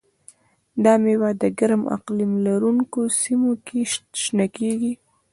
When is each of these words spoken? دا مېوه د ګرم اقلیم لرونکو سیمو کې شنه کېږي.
دا 0.83 0.93
مېوه 1.03 1.29
د 1.41 1.43
ګرم 1.59 1.83
اقلیم 1.95 2.33
لرونکو 2.45 3.01
سیمو 3.21 3.51
کې 3.65 3.79
شنه 4.21 4.47
کېږي. 4.55 4.93